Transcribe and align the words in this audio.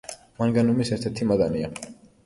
მანგანუმის 0.39 0.93
ერთ-ერთი 0.97 1.31
მადანია. 1.33 1.73